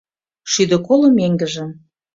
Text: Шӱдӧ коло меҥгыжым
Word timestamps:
Шӱдӧ 0.51 0.77
коло 0.87 1.07
меҥгыжым 1.17 1.71